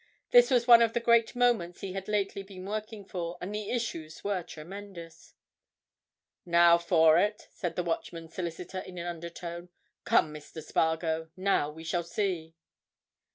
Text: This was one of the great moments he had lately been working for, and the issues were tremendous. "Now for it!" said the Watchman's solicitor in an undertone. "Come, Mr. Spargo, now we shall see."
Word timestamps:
This 0.31 0.49
was 0.49 0.65
one 0.65 0.81
of 0.81 0.93
the 0.93 0.99
great 0.99 1.35
moments 1.35 1.81
he 1.81 1.93
had 1.93 2.07
lately 2.07 2.41
been 2.41 2.65
working 2.65 3.05
for, 3.05 3.37
and 3.39 3.53
the 3.53 3.69
issues 3.69 4.23
were 4.23 4.41
tremendous. 4.41 5.35
"Now 6.43 6.79
for 6.79 7.19
it!" 7.19 7.47
said 7.51 7.75
the 7.75 7.83
Watchman's 7.83 8.33
solicitor 8.33 8.79
in 8.79 8.97
an 8.97 9.05
undertone. 9.05 9.69
"Come, 10.03 10.33
Mr. 10.33 10.63
Spargo, 10.63 11.29
now 11.37 11.69
we 11.69 11.83
shall 11.83 12.01
see." 12.01 12.55